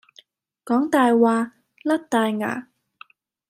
[0.65, 1.53] 講大話，
[1.83, 2.69] 甩大牙